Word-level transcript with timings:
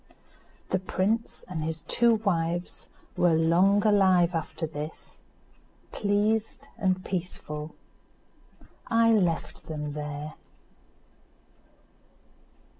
The 0.69 0.79
prince 0.79 1.45
and 1.47 1.63
his 1.63 1.83
two 1.83 2.15
wives 2.15 2.89
were 3.15 3.35
long 3.35 3.85
alive 3.85 4.33
after 4.33 4.65
this, 4.65 5.21
pleased 5.91 6.67
and 6.79 7.05
peaceful. 7.05 7.75
I 8.87 9.11
left 9.11 9.65
them 9.67 9.93
there. 9.93 10.33